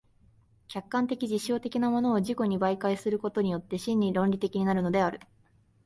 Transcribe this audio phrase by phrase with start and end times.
[0.67, 5.19] 客観的実証的なものを自己に媒介することによって真に論理的になるのである。